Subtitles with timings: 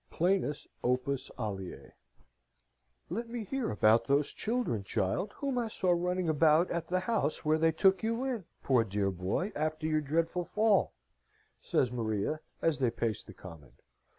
[0.09, 1.91] Plenus Opus Aleae
[3.11, 7.45] "Let me hear about those children, child, whom I saw running about at the house
[7.45, 10.93] where they took you in, poor dear boy, after your dreadful fall?"
[11.61, 13.73] says Maria, as they paced the common.